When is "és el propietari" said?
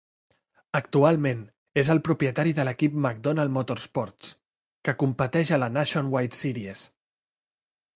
1.81-2.55